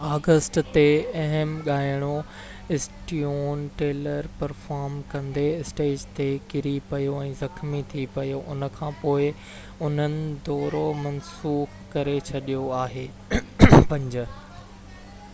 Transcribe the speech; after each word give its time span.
5 0.00 0.02
August 0.16 0.56
تي 0.74 0.82
اهم 1.22 1.54
ڳائڻو 1.68 2.10
اسٽيون 2.76 3.62
ٽيلر 3.80 4.28
پرفارم 4.42 4.94
ڪندي 5.14 5.46
اسٽيج 5.54 6.04
تي 6.20 6.26
ڪري 6.54 6.74
پيو 6.92 7.16
۽ 7.24 7.34
زخمي 7.40 7.80
ٿي 7.94 8.06
پيو 8.18 8.40
ان 8.54 8.66
کانپوءِ 8.78 9.28
انهن 9.88 10.16
دورو 10.50 10.84
منسوخ 11.02 11.78
ڪري 11.96 12.18
ڇڏيو 12.30 12.62
آهي 12.82 13.08